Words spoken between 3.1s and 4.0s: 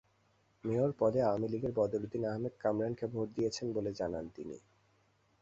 vote দিয়েছেন বলে